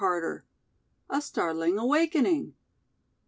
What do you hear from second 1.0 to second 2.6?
XVI. A STARTLING AWAKENING.